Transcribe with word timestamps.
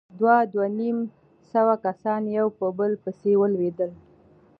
دوه، 0.19 0.35
دوه 0.53 0.67
نيم 0.79 0.97
سوه 1.51 1.73
کسان 1.85 2.21
يو 2.37 2.47
په 2.57 2.65
بل 2.77 2.91
پسې 3.03 3.31
ولوېدل. 3.37 3.91